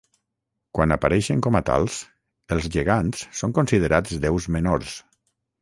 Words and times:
Quan 0.77 0.93
apareixen 0.95 1.43
com 1.47 1.57
a 1.59 1.61
tals, 1.67 1.99
els 2.57 2.71
gegants 2.79 3.23
són 3.43 3.55
considerats 3.59 4.21
déus 4.25 4.53
menors. 4.57 4.99